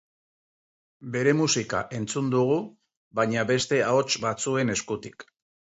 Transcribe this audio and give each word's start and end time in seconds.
Bere 1.15 1.33
musika 1.41 1.81
entzun 1.99 2.33
dugu, 2.37 2.59
baina 3.21 3.47
beste 3.53 3.83
ahots 3.93 4.11
batzuen 4.27 4.79
eskutik. 4.81 5.33